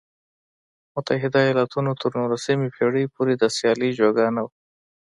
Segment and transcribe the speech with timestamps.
[0.93, 4.47] متحده ایالتونه تر نولسمې پېړۍ پورې د سیالۍ جوګه نه و.